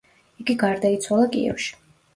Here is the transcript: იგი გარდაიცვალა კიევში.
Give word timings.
იგი 0.43 0.55
გარდაიცვალა 0.63 1.31
კიევში. 1.37 1.75